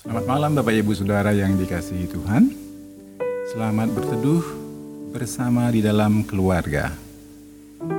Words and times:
Selamat 0.00 0.24
malam 0.24 0.56
Bapak 0.56 0.72
Ibu 0.80 0.96
Saudara 0.96 1.28
yang 1.36 1.60
dikasihi 1.60 2.08
Tuhan. 2.08 2.48
Selamat 3.52 3.92
berteduh 3.92 4.40
bersama 5.12 5.68
di 5.68 5.84
dalam 5.84 6.24
keluarga. 6.24 6.88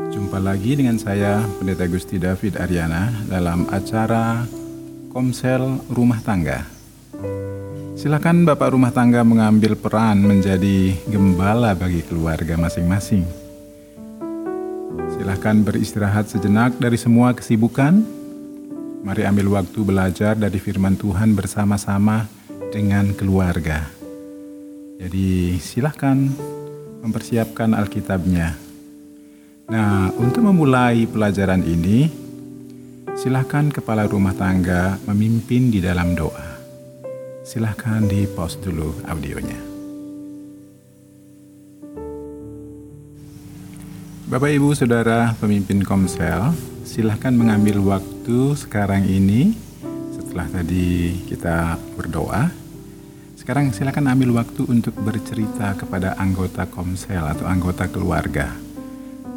Jumpa 0.09 0.41
lagi 0.41 0.81
dengan 0.81 0.97
saya 0.97 1.45
Pendeta 1.61 1.85
Gusti 1.85 2.17
David 2.17 2.57
Ariana 2.57 3.13
dalam 3.29 3.69
acara 3.69 4.49
Komsel 5.13 5.61
Rumah 5.93 6.25
Tangga. 6.25 6.65
Silakan 7.93 8.49
Bapak 8.49 8.73
rumah 8.73 8.89
tangga 8.89 9.21
mengambil 9.21 9.77
peran 9.77 10.25
menjadi 10.25 10.97
gembala 11.05 11.77
bagi 11.77 12.01
keluarga 12.01 12.57
masing-masing. 12.57 13.29
Silakan 15.21 15.61
beristirahat 15.61 16.33
sejenak 16.33 16.81
dari 16.81 16.97
semua 16.97 17.37
kesibukan 17.37 18.20
Mari 19.01 19.25
ambil 19.25 19.49
waktu 19.57 19.81
belajar 19.81 20.37
dari 20.37 20.61
firman 20.61 20.93
Tuhan 20.93 21.33
bersama-sama 21.33 22.29
dengan 22.69 23.17
keluarga. 23.17 23.89
Jadi 25.01 25.57
silahkan 25.57 26.29
mempersiapkan 27.01 27.73
Alkitabnya. 27.73 28.53
Nah, 29.73 30.13
untuk 30.21 30.45
memulai 30.45 31.09
pelajaran 31.09 31.65
ini, 31.65 32.13
silahkan 33.17 33.73
kepala 33.73 34.05
rumah 34.05 34.37
tangga 34.37 35.01
memimpin 35.09 35.73
di 35.73 35.81
dalam 35.81 36.13
doa. 36.13 36.61
Silahkan 37.41 38.05
di 38.05 38.29
pause 38.29 38.61
dulu 38.61 39.01
audionya. 39.09 39.57
Bapak, 44.29 44.53
Ibu, 44.53 44.77
Saudara, 44.77 45.33
pemimpin 45.41 45.81
Komsel, 45.81 46.53
silahkan 46.85 47.33
mengambil 47.33 47.81
waktu 47.81 48.10
sekarang 48.53 49.09
ini 49.09 49.57
setelah 50.13 50.45
tadi 50.45 51.17
kita 51.25 51.73
berdoa. 51.97 52.53
Sekarang 53.33 53.73
silahkan 53.73 54.05
ambil 54.13 54.37
waktu 54.37 54.61
untuk 54.69 54.93
bercerita 55.01 55.73
kepada 55.73 56.13
anggota 56.21 56.69
komsel 56.69 57.25
atau 57.25 57.49
anggota 57.49 57.89
keluarga. 57.89 58.53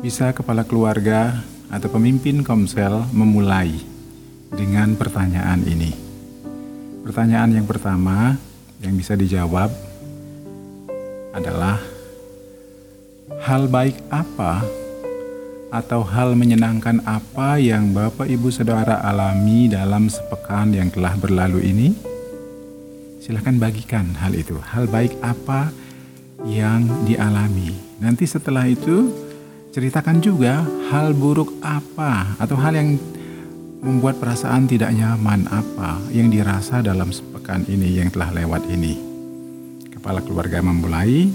Bisa 0.05 0.37
kepala 0.37 0.69
keluarga 0.69 1.41
atau 1.73 1.89
pemimpin 1.89 2.45
komsel 2.45 3.09
memulai 3.17 3.73
dengan 4.53 4.93
pertanyaan 5.01 5.65
ini. 5.65 5.97
Pertanyaan 7.09 7.57
yang 7.57 7.65
pertama 7.65 8.37
yang 8.85 8.95
bisa 9.01 9.17
dijawab 9.17 9.73
adalah 11.33 11.81
hal 13.49 13.65
baik 13.67 13.97
apa 14.13 14.84
atau 15.75 16.07
hal 16.07 16.39
menyenangkan 16.39 17.03
apa 17.03 17.59
yang 17.59 17.91
Bapak 17.91 18.31
Ibu 18.31 18.47
Saudara 18.55 19.03
alami 19.03 19.67
dalam 19.67 20.07
sepekan 20.07 20.71
yang 20.71 20.87
telah 20.95 21.19
berlalu 21.19 21.67
ini? 21.67 21.89
Silahkan 23.19 23.59
bagikan 23.59 24.15
hal 24.23 24.39
itu. 24.39 24.55
Hal 24.63 24.87
baik 24.87 25.19
apa 25.19 25.75
yang 26.47 26.87
dialami. 27.03 27.75
Nanti 27.99 28.23
setelah 28.23 28.71
itu 28.71 29.11
ceritakan 29.75 30.23
juga 30.23 30.63
hal 30.95 31.11
buruk 31.11 31.59
apa 31.59 32.39
atau 32.39 32.55
hal 32.55 32.79
yang 32.79 32.95
membuat 33.83 34.23
perasaan 34.23 34.71
tidak 34.71 34.95
nyaman 34.95 35.51
apa 35.51 35.99
yang 36.15 36.31
dirasa 36.31 36.87
dalam 36.87 37.11
sepekan 37.11 37.67
ini 37.67 37.99
yang 37.99 38.15
telah 38.15 38.31
lewat 38.31 38.63
ini. 38.71 38.95
Kepala 39.91 40.23
keluarga 40.23 40.63
memulai 40.63 41.27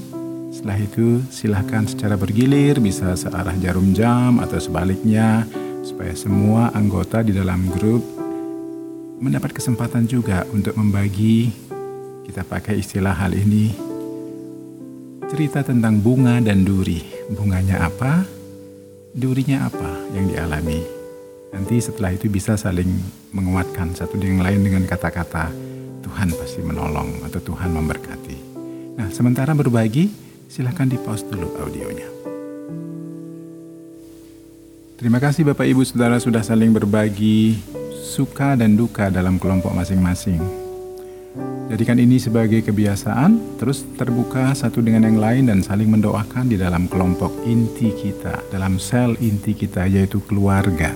setelah 0.49 0.77
itu 0.81 1.21
silahkan 1.29 1.85
secara 1.85 2.17
bergilir 2.17 2.81
bisa 2.81 3.13
searah 3.13 3.53
jarum 3.61 3.93
jam 3.93 4.41
atau 4.41 4.57
sebaliknya 4.57 5.45
supaya 5.85 6.13
semua 6.17 6.73
anggota 6.73 7.21
di 7.21 7.31
dalam 7.31 7.69
grup 7.69 8.01
mendapat 9.21 9.53
kesempatan 9.53 10.09
juga 10.09 10.43
untuk 10.49 10.73
membagi 10.73 11.53
kita 12.25 12.45
pakai 12.45 12.81
istilah 12.81 13.13
hal 13.13 13.33
ini 13.33 13.89
cerita 15.29 15.61
tentang 15.61 16.01
bunga 16.01 16.41
dan 16.41 16.65
duri. 16.65 17.05
Bunganya 17.29 17.85
apa? 17.85 18.25
Durinya 19.13 19.69
apa 19.69 20.09
yang 20.17 20.25
dialami? 20.25 20.81
Nanti 21.53 21.77
setelah 21.77 22.13
itu 22.13 22.25
bisa 22.29 22.57
saling 22.57 22.89
menguatkan 23.33 23.93
satu 23.93 24.17
dengan 24.17 24.45
lain 24.45 24.65
dengan 24.65 24.89
kata-kata 24.89 25.53
Tuhan 26.01 26.33
pasti 26.33 26.65
menolong 26.65 27.21
atau 27.29 27.37
Tuhan 27.41 27.69
memberkati. 27.69 28.37
Nah, 28.97 29.09
sementara 29.13 29.53
berbagi, 29.53 30.28
silahkan 30.49 30.89
di 30.89 30.97
pause 30.97 31.23
dulu 31.29 31.53
audionya. 31.61 32.09
Terima 34.97 35.21
kasih 35.21 35.47
Bapak 35.47 35.63
Ibu 35.63 35.85
Saudara 35.85 36.19
sudah 36.19 36.43
saling 36.43 36.75
berbagi 36.75 37.61
suka 38.03 38.57
dan 38.57 38.75
duka 38.75 39.07
dalam 39.07 39.39
kelompok 39.39 39.71
masing-masing. 39.71 40.41
Jadikan 41.69 42.01
ini 42.01 42.17
sebagai 42.17 42.65
kebiasaan, 42.65 43.61
terus 43.61 43.85
terbuka 43.93 44.51
satu 44.57 44.81
dengan 44.81 45.05
yang 45.05 45.21
lain 45.21 45.43
dan 45.53 45.61
saling 45.61 45.85
mendoakan 45.85 46.49
di 46.49 46.57
dalam 46.57 46.89
kelompok 46.89 47.29
inti 47.45 47.93
kita, 47.93 48.41
dalam 48.49 48.81
sel 48.81 49.13
inti 49.21 49.53
kita 49.53 49.85
yaitu 49.85 50.17
keluarga. 50.25 50.91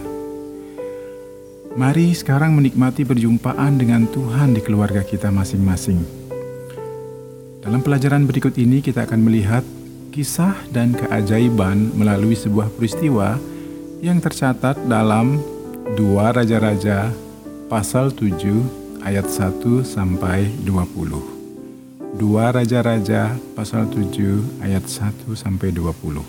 Mari 1.77 2.17
sekarang 2.17 2.57
menikmati 2.57 3.05
perjumpaan 3.05 3.77
dengan 3.77 4.09
Tuhan 4.09 4.57
di 4.57 4.61
keluarga 4.65 5.05
kita 5.05 5.29
masing-masing. 5.29 6.22
Dalam 7.63 7.79
pelajaran 7.79 8.27
berikut 8.27 8.59
ini 8.59 8.83
kita 8.83 9.07
akan 9.07 9.23
melihat 9.23 9.63
kisah 10.11 10.51
dan 10.75 10.91
keajaiban 10.91 11.95
melalui 11.95 12.35
sebuah 12.35 12.67
peristiwa 12.75 13.39
yang 14.03 14.19
tercatat 14.19 14.75
dalam 14.83 15.39
dua 15.95 16.35
Raja-Raja 16.35 17.15
pasal 17.71 18.11
7 18.11 18.99
ayat 19.07 19.31
1 19.31 19.79
sampai 19.79 20.51
20. 20.67 22.19
Dua 22.19 22.51
Raja-Raja 22.51 23.31
pasal 23.55 23.87
7 23.87 24.59
ayat 24.59 24.83
1 24.83 25.31
sampai 25.31 25.71
20. 25.71 26.19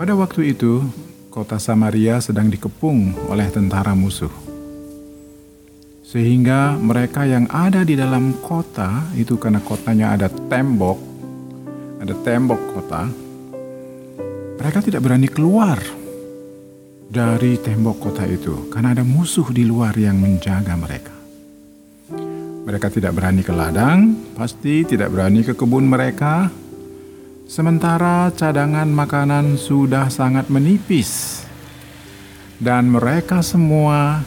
Pada 0.00 0.16
waktu 0.16 0.56
itu, 0.56 0.80
kota 1.28 1.60
Samaria 1.60 2.24
sedang 2.24 2.48
dikepung 2.48 3.12
oleh 3.28 3.52
tentara 3.52 3.92
musuh 3.92 4.41
sehingga 6.12 6.76
mereka 6.76 7.24
yang 7.24 7.48
ada 7.48 7.88
di 7.88 7.96
dalam 7.96 8.36
kota 8.44 9.08
itu 9.16 9.40
karena 9.40 9.64
kotanya 9.64 10.12
ada 10.12 10.28
tembok, 10.28 11.00
ada 12.04 12.12
tembok 12.20 12.60
kota, 12.76 13.08
mereka 14.60 14.84
tidak 14.84 15.00
berani 15.00 15.24
keluar 15.32 15.80
dari 17.08 17.56
tembok 17.56 17.96
kota 17.96 18.28
itu 18.28 18.68
karena 18.68 18.92
ada 18.92 19.00
musuh 19.08 19.48
di 19.56 19.64
luar 19.64 19.96
yang 19.96 20.20
menjaga 20.20 20.76
mereka. 20.76 21.16
Mereka 22.62 22.92
tidak 22.92 23.16
berani 23.16 23.40
ke 23.40 23.50
ladang, 23.56 24.12
pasti 24.36 24.84
tidak 24.84 25.16
berani 25.16 25.40
ke 25.40 25.56
kebun 25.56 25.88
mereka. 25.88 26.52
Sementara 27.48 28.28
cadangan 28.36 28.86
makanan 28.86 29.56
sudah 29.56 30.12
sangat 30.12 30.52
menipis, 30.52 31.40
dan 32.60 32.92
mereka 32.92 33.40
semua 33.40 34.22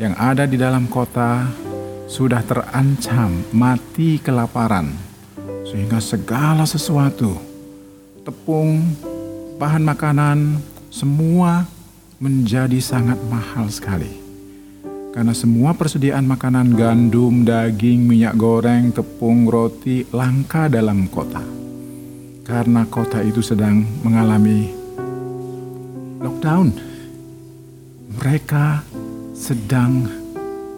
yang 0.00 0.16
ada 0.16 0.48
di 0.48 0.56
dalam 0.56 0.88
kota 0.88 1.48
sudah 2.08 2.44
terancam 2.44 3.44
mati 3.56 4.20
kelaparan, 4.20 4.92
sehingga 5.64 6.00
segala 6.00 6.68
sesuatu, 6.68 7.36
tepung, 8.24 8.84
bahan 9.56 9.84
makanan, 9.84 10.60
semua 10.92 11.64
menjadi 12.20 12.78
sangat 12.78 13.16
mahal 13.32 13.72
sekali. 13.72 14.20
Karena 15.12 15.36
semua 15.36 15.76
persediaan 15.76 16.24
makanan 16.24 16.72
gandum, 16.72 17.44
daging, 17.44 18.08
minyak 18.08 18.32
goreng, 18.36 18.96
tepung, 18.96 19.44
roti 19.44 20.08
langka 20.08 20.72
dalam 20.72 21.04
kota. 21.08 21.44
Karena 22.48 22.88
kota 22.88 23.20
itu 23.20 23.44
sedang 23.44 23.84
mengalami 24.00 24.72
lockdown. 26.16 26.72
Mereka 28.16 28.91
sedang 29.42 30.06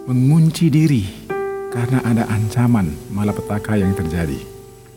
mengunci 0.09 0.73
diri 0.73 1.05
karena 1.69 2.01
ada 2.01 2.25
ancaman 2.33 2.89
malapetaka 3.13 3.77
yang 3.77 3.93
terjadi 3.93 4.41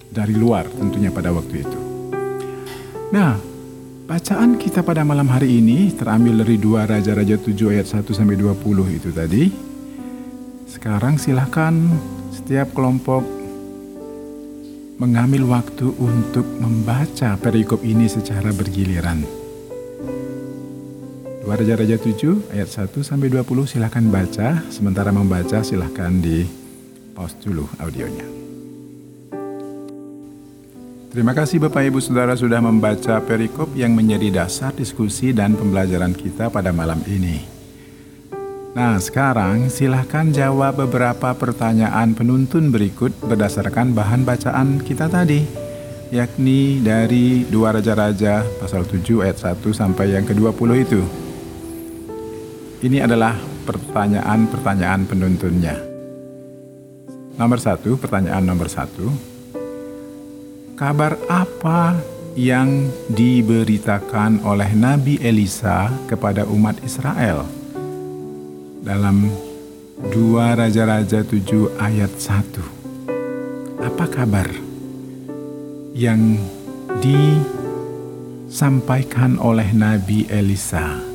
dari 0.09 0.33
luar 0.33 0.65
tentunya 0.73 1.13
pada 1.13 1.29
waktu 1.37 1.69
itu. 1.69 1.81
Nah, 3.13 3.37
bacaan 4.09 4.57
kita 4.57 4.81
pada 4.81 5.05
malam 5.05 5.29
hari 5.29 5.61
ini 5.61 5.93
terambil 5.93 6.41
dari 6.41 6.57
dua 6.57 6.89
Raja-Raja 6.89 7.37
7 7.37 7.69
ayat 7.69 7.85
1 7.93 8.09
sampai 8.09 8.41
20 8.41 8.57
itu 8.89 9.13
tadi. 9.13 9.53
Sekarang 10.65 11.21
silahkan 11.21 11.77
setiap 12.33 12.73
kelompok 12.73 13.21
mengambil 14.97 15.45
waktu 15.45 15.93
untuk 16.01 16.49
membaca 16.57 17.37
perikop 17.37 17.85
ini 17.85 18.09
secara 18.09 18.49
bergiliran. 18.49 19.38
2 21.49 21.57
Raja-Raja 21.65 21.97
7 21.97 22.53
ayat 22.53 22.69
1 22.93 23.01
sampai 23.01 23.33
20 23.33 23.65
silahkan 23.65 24.05
baca. 24.05 24.61
Sementara 24.69 25.09
membaca 25.09 25.65
silahkan 25.65 26.13
di 26.13 26.45
pause 27.17 27.41
dulu 27.41 27.65
audionya. 27.81 28.29
Terima 31.09 31.33
kasih 31.33 31.57
Bapak 31.57 31.89
Ibu 31.89 32.05
Saudara 32.05 32.37
sudah 32.37 32.61
membaca 32.61 33.17
perikop 33.25 33.73
yang 33.73 33.97
menjadi 33.97 34.45
dasar 34.45 34.77
diskusi 34.77 35.33
dan 35.33 35.57
pembelajaran 35.57 36.13
kita 36.13 36.53
pada 36.53 36.69
malam 36.69 37.01
ini. 37.09 37.41
Nah, 38.77 39.01
sekarang 39.01 39.73
silahkan 39.73 40.29
jawab 40.29 40.85
beberapa 40.85 41.33
pertanyaan 41.33 42.13
penuntun 42.13 42.69
berikut 42.69 43.17
berdasarkan 43.25 43.97
bahan 43.97 44.29
bacaan 44.29 44.85
kita 44.85 45.09
tadi, 45.09 45.49
yakni 46.13 46.85
dari 46.85 47.49
dua 47.49 47.73
Raja-Raja 47.73 48.45
pasal 48.61 48.85
7 48.85 49.25
ayat 49.25 49.41
1 49.41 49.65
sampai 49.73 50.13
yang 50.13 50.29
ke-20 50.29 50.73
itu. 50.85 51.28
Ini 52.79 53.03
adalah 53.03 53.35
pertanyaan-pertanyaan 53.67 55.03
penuntunnya. 55.11 55.75
Nomor 57.35 57.59
satu, 57.59 57.99
pertanyaan 57.99 58.47
nomor 58.47 58.71
satu. 58.71 59.11
Kabar 60.79 61.19
apa 61.27 61.99
yang 62.39 62.87
diberitakan 63.11 64.47
oleh 64.47 64.79
Nabi 64.79 65.19
Elisa 65.19 65.91
kepada 66.07 66.47
umat 66.47 66.79
Israel 66.87 67.51
dalam 68.87 69.27
2 69.99 70.15
Raja-Raja 70.55 71.27
7 71.27 71.83
ayat 71.83 72.15
1. 72.15 72.63
Apa 73.83 74.07
kabar 74.07 74.47
yang 75.99 76.39
disampaikan 77.03 79.35
oleh 79.43 79.67
Nabi 79.75 80.31
Elisa? 80.31 81.08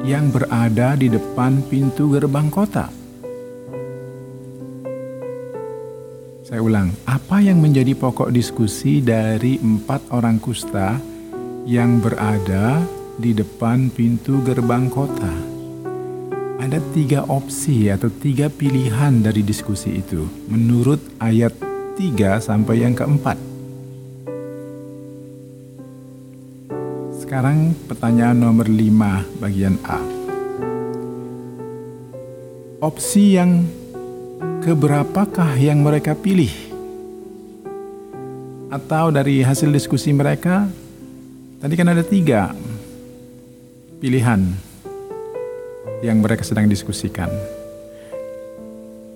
yang 0.00 0.32
berada 0.32 0.96
di 0.96 1.12
depan 1.12 1.60
pintu 1.68 2.08
gerbang 2.16 2.48
kota? 2.48 2.88
Saya 6.48 6.64
ulang, 6.64 6.88
apa 7.04 7.44
yang 7.44 7.60
menjadi 7.60 7.92
pokok 7.92 8.32
diskusi 8.32 9.04
dari 9.04 9.60
empat 9.60 10.08
orang 10.16 10.40
kusta 10.40 10.96
yang 11.68 12.00
berada 12.00 12.80
di 13.20 13.36
depan 13.36 13.92
pintu 13.92 14.40
gerbang 14.40 14.88
kota? 14.88 15.28
Ada 16.56 16.80
tiga 16.96 17.28
opsi 17.28 17.92
atau 17.92 18.08
tiga 18.08 18.48
pilihan 18.48 19.20
dari 19.20 19.44
diskusi 19.44 20.00
itu 20.00 20.24
menurut 20.48 21.04
ayat 21.20 21.52
3 22.00 22.40
sampai 22.40 22.80
yang 22.80 22.96
keempat. 22.96 23.57
Sekarang 27.28 27.76
pertanyaan 27.84 28.40
nomor 28.40 28.72
5 28.72 29.44
bagian 29.44 29.76
A. 29.84 30.00
Opsi 32.80 33.36
yang 33.36 33.68
keberapakah 34.64 35.60
yang 35.60 35.84
mereka 35.84 36.16
pilih? 36.16 36.48
Atau 38.72 39.12
dari 39.12 39.44
hasil 39.44 39.68
diskusi 39.68 40.08
mereka, 40.16 40.72
tadi 41.60 41.76
kan 41.76 41.92
ada 41.92 42.00
tiga 42.00 42.56
pilihan 44.00 44.48
yang 46.00 46.24
mereka 46.24 46.48
sedang 46.48 46.64
diskusikan. 46.64 47.28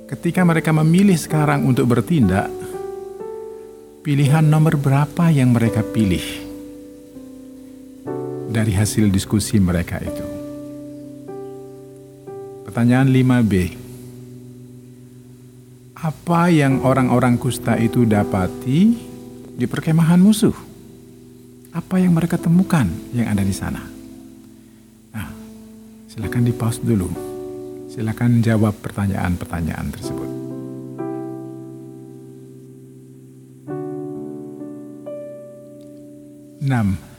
Ketika 0.04 0.44
mereka 0.44 0.68
memilih 0.68 1.16
sekarang 1.16 1.64
untuk 1.64 1.88
bertindak, 1.88 2.52
pilihan 4.04 4.44
nomor 4.44 4.76
berapa 4.76 5.32
yang 5.32 5.56
mereka 5.56 5.80
pilih 5.80 6.51
dari 8.52 8.76
hasil 8.76 9.08
diskusi 9.08 9.56
mereka 9.56 9.96
itu? 10.04 10.26
Pertanyaan 12.68 13.08
5B 13.08 13.82
apa 16.02 16.50
yang 16.50 16.82
orang-orang 16.82 17.38
kusta 17.38 17.78
itu 17.78 18.02
dapati 18.02 18.80
di 19.54 19.66
perkemahan 19.70 20.18
musuh? 20.18 20.50
Apa 21.70 22.02
yang 22.02 22.10
mereka 22.10 22.34
temukan 22.42 22.90
yang 23.14 23.30
ada 23.30 23.46
di 23.46 23.54
sana? 23.54 23.78
Nah, 25.14 25.30
silakan 26.10 26.42
di 26.42 26.50
pause 26.50 26.82
dulu. 26.82 27.06
Silakan 27.86 28.42
jawab 28.42 28.82
pertanyaan-pertanyaan 28.82 29.88
tersebut. 29.94 30.30
Enam. 36.66 37.11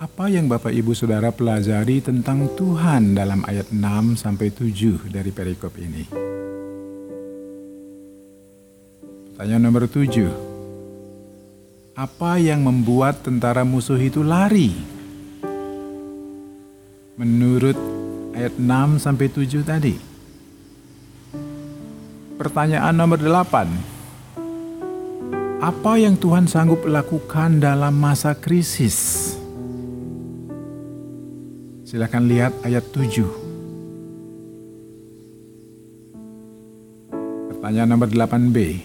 Apa 0.00 0.32
yang 0.32 0.48
Bapak 0.48 0.72
Ibu 0.72 0.96
Saudara 0.96 1.28
pelajari 1.28 2.00
tentang 2.00 2.48
Tuhan 2.56 3.12
dalam 3.12 3.44
ayat 3.44 3.68
6 3.68 4.16
sampai 4.16 4.48
7 4.48 4.96
dari 5.12 5.28
perikop 5.28 5.76
ini? 5.76 6.08
Pertanyaan 9.28 9.60
nomor 9.60 9.84
tujuh. 9.92 10.32
Apa 11.92 12.40
yang 12.40 12.64
membuat 12.64 13.20
tentara 13.20 13.60
musuh 13.60 14.00
itu 14.00 14.24
lari? 14.24 14.72
Menurut 17.20 17.76
ayat 18.32 18.56
6 18.56 19.04
sampai 19.04 19.28
7 19.28 19.68
tadi. 19.68 20.00
Pertanyaan 22.40 22.96
nomor 22.96 23.20
8. 23.20 25.60
Apa 25.60 26.00
yang 26.00 26.16
Tuhan 26.16 26.48
sanggup 26.48 26.88
lakukan 26.88 27.60
dalam 27.60 28.00
masa 28.00 28.32
krisis? 28.32 29.36
Silakan 31.90 32.30
lihat 32.30 32.54
ayat 32.62 32.86
7. 32.94 33.18
Pertanyaan 37.50 37.90
nomor 37.90 38.06
8b. 38.06 38.78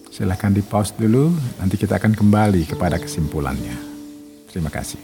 Silahkan 0.10 0.50
di 0.50 0.66
pause 0.66 0.98
dulu, 0.98 1.30
nanti 1.62 1.78
kita 1.78 2.02
akan 2.02 2.18
kembali 2.18 2.66
kepada 2.66 2.98
kesimpulannya. 2.98 3.78
Terima 4.50 4.74
kasih. 4.74 4.98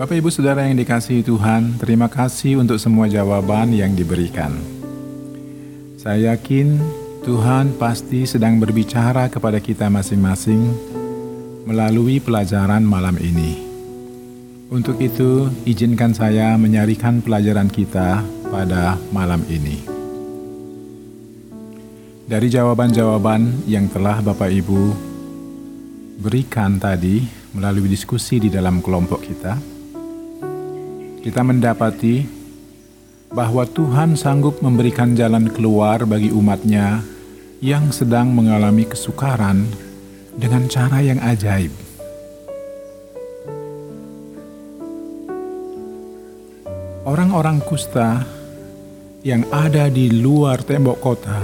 Bapak 0.00 0.16
Ibu 0.16 0.32
Saudara 0.32 0.64
yang 0.64 0.80
dikasihi 0.80 1.20
Tuhan, 1.20 1.76
terima 1.76 2.08
kasih 2.08 2.64
untuk 2.64 2.80
semua 2.80 3.12
jawaban 3.12 3.76
yang 3.76 3.92
diberikan. 3.92 4.56
Saya 6.00 6.32
yakin 6.32 6.80
Tuhan 7.20 7.76
pasti 7.76 8.24
sedang 8.24 8.56
berbicara 8.56 9.28
kepada 9.28 9.60
kita 9.60 9.92
masing-masing 9.92 10.64
melalui 11.68 12.24
pelajaran 12.24 12.80
malam 12.88 13.20
ini. 13.20 13.68
Untuk 14.72 14.96
itu, 14.96 15.52
izinkan 15.68 16.16
saya 16.16 16.56
menyarikan 16.56 17.20
pelajaran 17.20 17.68
kita 17.68 18.24
pada 18.56 18.96
malam 19.12 19.44
ini. 19.52 19.84
Dari 22.24 22.48
jawaban-jawaban 22.48 23.68
yang 23.68 23.92
telah 23.92 24.24
Bapak 24.24 24.48
Ibu 24.48 24.96
berikan 26.24 26.80
tadi 26.80 27.20
melalui 27.52 27.84
diskusi 27.92 28.40
di 28.40 28.48
dalam 28.48 28.80
kelompok 28.80 29.20
kita, 29.28 29.60
kita 31.20 31.40
mendapati 31.44 32.24
bahwa 33.28 33.68
Tuhan 33.68 34.16
sanggup 34.16 34.64
memberikan 34.64 35.12
jalan 35.12 35.52
keluar 35.52 36.08
bagi 36.08 36.32
umatnya 36.32 37.04
yang 37.60 37.92
sedang 37.92 38.32
mengalami 38.32 38.88
kesukaran 38.88 39.68
dengan 40.32 40.64
cara 40.72 41.04
yang 41.04 41.20
ajaib. 41.20 41.76
Orang-orang 47.06 47.62
kusta 47.62 48.35
yang 49.26 49.42
ada 49.50 49.90
di 49.90 50.06
luar 50.22 50.62
tembok 50.62 51.02
kota, 51.02 51.34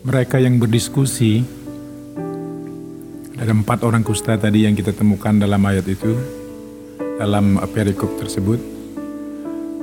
mereka 0.00 0.40
yang 0.40 0.56
berdiskusi, 0.56 1.44
ada 3.36 3.52
empat 3.52 3.84
orang 3.84 4.00
kusta 4.00 4.40
tadi 4.40 4.64
yang 4.64 4.72
kita 4.72 4.96
temukan 4.96 5.36
dalam 5.36 5.60
ayat 5.60 5.84
itu, 5.92 6.16
dalam 7.20 7.60
perikop 7.68 8.16
tersebut, 8.16 8.56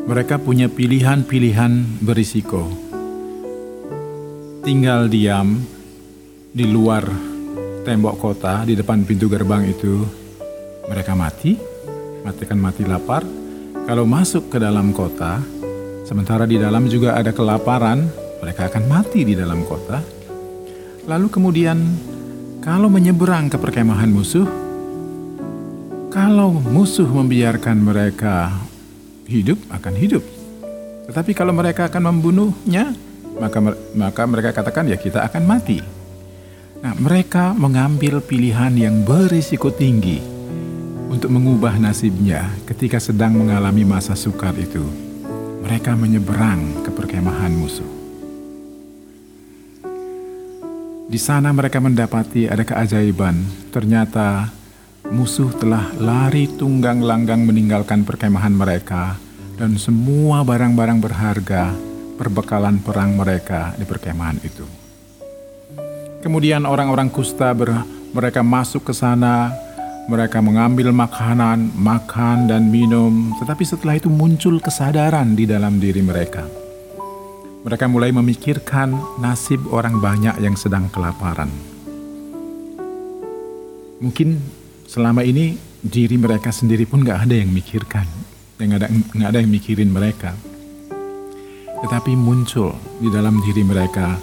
mereka 0.10 0.42
punya 0.42 0.66
pilihan-pilihan 0.74 2.02
berisiko. 2.02 2.66
Tinggal 4.66 5.06
diam 5.06 5.54
di 6.50 6.66
luar 6.66 7.06
tembok 7.86 8.18
kota, 8.18 8.66
di 8.66 8.74
depan 8.74 9.06
pintu 9.06 9.30
gerbang 9.30 9.70
itu, 9.70 10.02
mereka 10.90 11.14
mati, 11.14 11.54
matikan 12.26 12.58
mati 12.58 12.90
lapar. 12.90 13.22
Kalau 13.86 14.10
masuk 14.10 14.50
ke 14.50 14.58
dalam 14.58 14.90
kota, 14.98 15.59
sementara 16.10 16.50
di 16.50 16.58
dalam 16.58 16.90
juga 16.90 17.14
ada 17.14 17.30
kelaparan, 17.30 18.10
mereka 18.42 18.66
akan 18.66 18.84
mati 18.90 19.22
di 19.22 19.38
dalam 19.38 19.62
kota. 19.62 20.02
Lalu 21.06 21.30
kemudian, 21.30 21.78
kalau 22.66 22.90
menyeberang 22.90 23.54
ke 23.54 23.62
perkemahan 23.62 24.10
musuh, 24.10 24.50
kalau 26.10 26.58
musuh 26.58 27.06
membiarkan 27.06 27.78
mereka 27.78 28.58
hidup, 29.30 29.62
akan 29.70 29.94
hidup. 29.94 30.26
Tetapi 31.06 31.38
kalau 31.38 31.54
mereka 31.54 31.86
akan 31.86 32.10
membunuhnya, 32.10 32.98
maka 33.38 33.62
maka 33.94 34.22
mereka 34.26 34.50
katakan 34.50 34.90
ya 34.90 34.98
kita 34.98 35.22
akan 35.30 35.46
mati. 35.46 35.78
Nah, 36.82 36.98
mereka 36.98 37.54
mengambil 37.54 38.18
pilihan 38.24 38.74
yang 38.74 39.06
berisiko 39.06 39.70
tinggi 39.70 40.18
untuk 41.10 41.30
mengubah 41.30 41.78
nasibnya 41.78 42.50
ketika 42.66 42.98
sedang 42.98 43.38
mengalami 43.38 43.86
masa 43.86 44.18
sukar 44.18 44.56
itu. 44.58 45.09
Mereka 45.60 45.92
menyeberang 45.96 46.88
ke 46.88 46.90
perkemahan 46.94 47.52
musuh. 47.52 47.92
Di 51.10 51.18
sana 51.18 51.50
mereka 51.50 51.82
mendapati 51.82 52.46
ada 52.46 52.62
keajaiban. 52.62 53.42
Ternyata 53.74 54.54
musuh 55.10 55.50
telah 55.58 55.90
lari 55.98 56.46
tunggang 56.46 57.02
langgang 57.02 57.44
meninggalkan 57.44 58.06
perkemahan 58.06 58.54
mereka 58.54 59.18
dan 59.58 59.76
semua 59.76 60.46
barang-barang 60.46 61.00
berharga 61.02 61.74
perbekalan 62.16 62.80
perang 62.80 63.18
mereka 63.18 63.74
di 63.76 63.84
perkemahan 63.84 64.38
itu. 64.44 64.64
Kemudian 66.20 66.68
orang-orang 66.68 67.08
kusta 67.08 67.56
ber, 67.56 67.84
mereka 68.12 68.44
masuk 68.44 68.92
ke 68.92 68.94
sana, 68.94 69.56
mereka 70.10 70.42
mengambil 70.42 70.90
makanan, 70.90 71.70
makan 71.78 72.50
dan 72.50 72.74
minum, 72.74 73.30
tetapi 73.38 73.62
setelah 73.62 74.02
itu 74.02 74.10
muncul 74.10 74.58
kesadaran 74.58 75.38
di 75.38 75.46
dalam 75.46 75.78
diri 75.78 76.02
mereka. 76.02 76.50
Mereka 77.62 77.86
mulai 77.86 78.10
memikirkan 78.10 78.98
nasib 79.22 79.62
orang 79.70 80.02
banyak 80.02 80.42
yang 80.42 80.58
sedang 80.58 80.90
kelaparan. 80.90 81.54
Mungkin 84.02 84.42
selama 84.90 85.22
ini 85.22 85.62
diri 85.86 86.18
mereka 86.18 86.50
sendiri 86.50 86.90
pun 86.90 87.06
nggak 87.06 87.30
ada 87.30 87.36
yang 87.38 87.54
mikirkan, 87.54 88.10
yang 88.58 88.82
ada 88.82 88.90
nggak 88.90 89.30
ada 89.30 89.40
yang 89.46 89.52
mikirin 89.54 89.94
mereka. 89.94 90.34
Tetapi 91.86 92.18
muncul 92.18 92.74
di 92.98 93.14
dalam 93.14 93.38
diri 93.46 93.62
mereka 93.62 94.18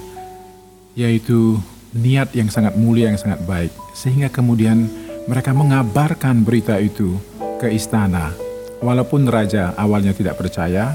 yaitu 0.97 1.61
niat 1.93 2.33
yang 2.33 2.49
sangat 2.49 2.75
mulia 2.75 3.13
yang 3.13 3.21
sangat 3.21 3.45
baik 3.45 3.73
sehingga 3.93 4.33
kemudian 4.33 4.89
mereka 5.27 5.51
mengabarkan 5.51 6.47
berita 6.47 6.79
itu 6.79 7.19
ke 7.59 7.71
istana 7.71 8.31
walaupun 8.79 9.27
raja 9.27 9.75
awalnya 9.75 10.15
tidak 10.15 10.39
percaya 10.39 10.95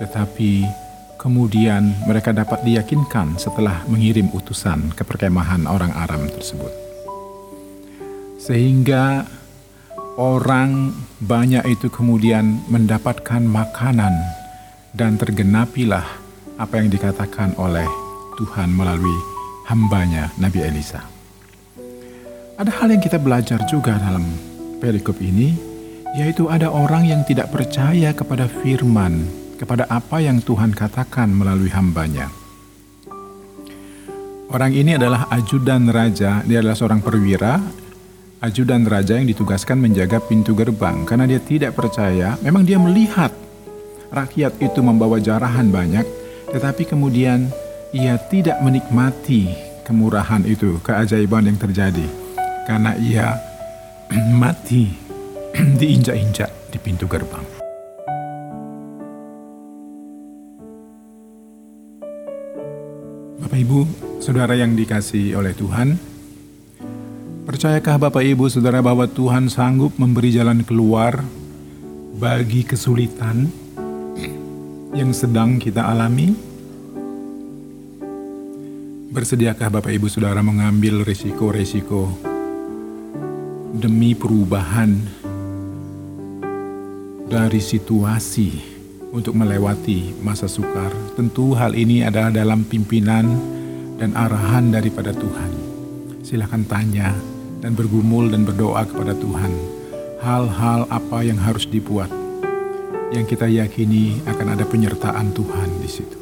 tetapi 0.00 0.64
kemudian 1.16 1.94
mereka 2.04 2.36
dapat 2.36 2.60
diyakinkan 2.64 3.40
setelah 3.40 3.84
mengirim 3.88 4.28
utusan 4.32 4.92
ke 4.92 5.02
perkemahan 5.04 5.64
orang 5.64 5.92
Aram 5.96 6.28
tersebut 6.28 6.72
sehingga 8.36 9.24
orang 10.20 10.92
banyak 11.22 11.62
itu 11.70 11.88
kemudian 11.88 12.60
mendapatkan 12.68 13.40
makanan 13.40 14.12
dan 14.92 15.16
tergenapilah 15.16 16.04
apa 16.60 16.74
yang 16.76 16.92
dikatakan 16.92 17.56
oleh 17.56 17.88
Tuhan 18.36 18.74
melalui 18.74 19.16
hambanya 19.70 20.28
Nabi 20.36 20.60
Elisa. 20.60 21.11
Ada 22.62 22.78
hal 22.78 22.94
yang 22.94 23.02
kita 23.02 23.18
belajar 23.18 23.58
juga 23.66 23.98
dalam 23.98 24.22
perikop 24.78 25.18
ini, 25.18 25.50
yaitu 26.14 26.46
ada 26.46 26.70
orang 26.70 27.02
yang 27.10 27.26
tidak 27.26 27.50
percaya 27.50 28.14
kepada 28.14 28.46
firman, 28.46 29.26
kepada 29.58 29.82
apa 29.90 30.22
yang 30.22 30.38
Tuhan 30.38 30.70
katakan 30.70 31.26
melalui 31.34 31.74
hambanya. 31.74 32.30
Orang 34.46 34.70
ini 34.78 34.94
adalah 34.94 35.26
ajudan 35.34 35.90
raja, 35.90 36.46
dia 36.46 36.62
adalah 36.62 36.78
seorang 36.78 37.02
perwira 37.02 37.58
ajudan 38.38 38.86
raja 38.86 39.18
yang 39.18 39.26
ditugaskan 39.26 39.82
menjaga 39.82 40.22
pintu 40.22 40.54
gerbang 40.54 41.02
karena 41.02 41.26
dia 41.26 41.42
tidak 41.42 41.74
percaya. 41.74 42.38
Memang 42.46 42.62
dia 42.62 42.78
melihat 42.78 43.34
rakyat 44.14 44.62
itu 44.62 44.78
membawa 44.78 45.18
jarahan 45.18 45.66
banyak, 45.66 46.06
tetapi 46.54 46.86
kemudian 46.86 47.50
ia 47.90 48.14
tidak 48.30 48.62
menikmati 48.62 49.50
kemurahan 49.82 50.46
itu, 50.46 50.78
keajaiban 50.86 51.50
yang 51.50 51.58
terjadi 51.58 52.21
karena 52.64 52.94
ia 52.98 53.36
mati 54.40 54.92
diinjak-injak 55.80 56.50
di 56.70 56.78
pintu 56.80 57.10
gerbang. 57.10 57.44
Bapak 63.42 63.58
Ibu, 63.58 63.80
saudara 64.22 64.54
yang 64.54 64.78
dikasih 64.78 65.34
oleh 65.34 65.52
Tuhan, 65.52 66.12
Percayakah 67.42 67.98
Bapak 67.98 68.22
Ibu 68.22 68.46
Saudara 68.46 68.78
bahwa 68.78 69.02
Tuhan 69.10 69.50
sanggup 69.50 69.98
memberi 69.98 70.30
jalan 70.30 70.62
keluar 70.62 71.26
bagi 72.14 72.62
kesulitan 72.62 73.50
yang 74.98 75.10
sedang 75.10 75.58
kita 75.58 75.82
alami? 75.82 76.38
Bersediakah 79.10 79.74
Bapak 79.74 79.90
Ibu 79.90 80.06
Saudara 80.06 80.38
mengambil 80.38 81.02
risiko-risiko 81.02 82.31
demi 83.72 84.12
perubahan 84.12 85.00
dari 87.24 87.56
situasi 87.56 88.60
untuk 89.16 89.32
melewati 89.32 90.12
masa 90.20 90.44
sukar? 90.44 90.92
Tentu 91.16 91.56
hal 91.56 91.72
ini 91.72 92.04
adalah 92.04 92.28
dalam 92.28 92.68
pimpinan 92.68 93.32
dan 93.96 94.12
arahan 94.12 94.68
daripada 94.68 95.16
Tuhan. 95.16 95.52
Silahkan 96.20 96.62
tanya 96.68 97.16
dan 97.64 97.72
bergumul 97.72 98.28
dan 98.28 98.44
berdoa 98.44 98.84
kepada 98.84 99.16
Tuhan. 99.16 99.52
Hal-hal 100.20 100.86
apa 100.86 101.24
yang 101.24 101.40
harus 101.40 101.66
dibuat 101.66 102.12
yang 103.12 103.28
kita 103.28 103.44
yakini 103.48 104.20
akan 104.24 104.56
ada 104.56 104.64
penyertaan 104.64 105.34
Tuhan 105.36 105.70
di 105.80 105.90
situ. 105.90 106.18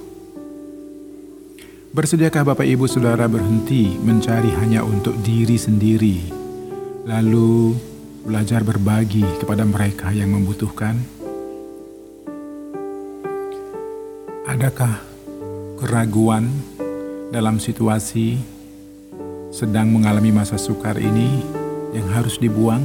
Bersediakah 1.90 2.46
Bapak 2.54 2.66
Ibu 2.66 2.86
Saudara 2.86 3.26
berhenti 3.26 3.98
mencari 3.98 4.54
hanya 4.62 4.86
untuk 4.86 5.18
diri 5.26 5.58
sendiri, 5.58 6.39
lalu 7.04 7.76
belajar 8.24 8.60
berbagi 8.60 9.24
kepada 9.40 9.64
mereka 9.64 10.12
yang 10.12 10.32
membutuhkan? 10.36 11.00
Adakah 14.50 15.00
keraguan 15.80 16.50
dalam 17.30 17.62
situasi 17.62 18.36
sedang 19.54 19.88
mengalami 19.94 20.34
masa 20.34 20.60
sukar 20.60 20.98
ini 21.00 21.40
yang 21.96 22.10
harus 22.12 22.36
dibuang? 22.36 22.82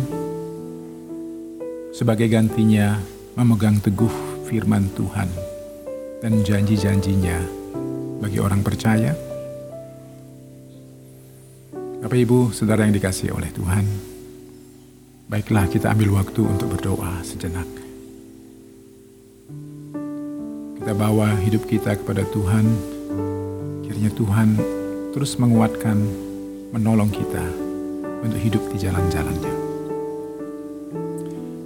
Sebagai 1.96 2.28
gantinya, 2.28 3.00
memegang 3.36 3.80
teguh 3.84 4.12
firman 4.48 4.88
Tuhan 4.96 5.28
dan 6.24 6.44
janji-janjinya 6.44 7.40
bagi 8.24 8.40
orang 8.40 8.64
percaya. 8.64 9.35
Bapak 12.06 12.22
Ibu, 12.22 12.54
saudara 12.54 12.86
yang 12.86 12.94
dikasih 12.94 13.34
oleh 13.34 13.50
Tuhan, 13.50 13.82
baiklah 15.26 15.66
kita 15.66 15.90
ambil 15.90 16.22
waktu 16.22 16.38
untuk 16.46 16.78
berdoa 16.78 17.26
sejenak. 17.26 17.66
Kita 20.78 20.94
bawa 20.94 21.34
hidup 21.42 21.66
kita 21.66 21.98
kepada 21.98 22.22
Tuhan, 22.30 22.66
kiranya 23.90 24.14
Tuhan 24.14 24.54
terus 25.18 25.34
menguatkan, 25.42 25.98
menolong 26.78 27.10
kita 27.10 27.42
untuk 28.22 28.38
hidup 28.38 28.62
di 28.70 28.86
jalan-jalannya. 28.86 29.56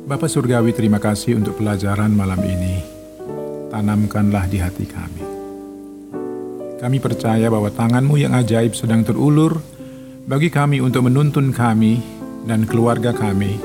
Bapak 0.07 0.31
Surgawi 0.31 0.71
terima 0.71 1.03
kasih 1.03 1.35
untuk 1.35 1.59
pelajaran 1.59 2.15
malam 2.15 2.39
ini. 2.47 2.79
Tanamkanlah 3.75 4.47
di 4.47 4.63
hati 4.63 4.87
kami 4.87 5.23
kami 6.79 7.03
percaya 7.03 7.51
bahwa 7.51 7.67
tanganmu 7.67 8.15
yang 8.15 8.31
ajaib 8.39 8.71
sedang 8.71 9.03
terulur 9.03 9.59
bagi 10.29 10.53
kami 10.53 10.77
untuk 10.77 11.09
menuntun 11.09 11.49
kami 11.49 11.97
dan 12.45 12.69
keluarga 12.69 13.09
kami, 13.09 13.57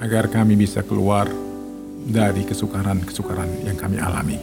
agar 0.00 0.24
kami 0.32 0.56
bisa 0.56 0.80
keluar 0.80 1.28
dari 2.00 2.48
kesukaran-kesukaran 2.48 3.68
yang 3.68 3.76
kami 3.76 4.00
alami. 4.00 4.40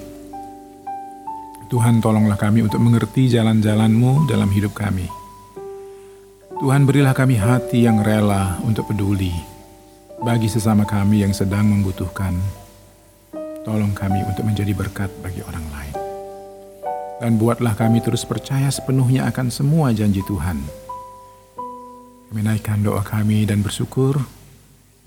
Tuhan 1.74 2.06
tolonglah 2.06 2.38
kami 2.38 2.62
untuk 2.62 2.86
mengerti 2.86 3.34
jalan-jalanmu 3.34 4.30
dalam 4.30 4.46
hidup 4.54 4.78
kami. 4.78 5.10
Tuhan 6.62 6.86
berilah 6.86 7.18
kami 7.18 7.34
hati 7.34 7.90
yang 7.90 8.06
rela 8.06 8.62
untuk 8.62 8.94
peduli 8.94 9.34
bagi 10.22 10.46
sesama 10.46 10.86
kami 10.86 11.26
yang 11.26 11.34
sedang 11.34 11.66
membutuhkan. 11.66 12.38
Tolong 13.66 13.98
kami 13.98 14.22
untuk 14.22 14.46
menjadi 14.46 14.70
berkat 14.78 15.10
bagi 15.18 15.42
orang 15.42 15.66
lain 15.74 16.03
dan 17.24 17.40
buatlah 17.40 17.72
kami 17.72 18.04
terus 18.04 18.28
percaya 18.28 18.68
sepenuhnya 18.68 19.24
akan 19.32 19.48
semua 19.48 19.96
janji 19.96 20.20
Tuhan. 20.28 20.60
Menaikkan 22.36 22.84
doa 22.84 23.00
kami 23.00 23.48
dan 23.48 23.64
bersyukur 23.64 24.20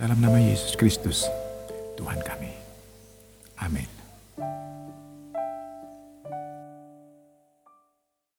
dalam 0.01 0.17
nama 0.25 0.41
Yesus 0.41 0.81
Kristus, 0.81 1.29
Tuhan 2.01 2.17
kami. 2.25 2.57
Amin. 3.61 3.96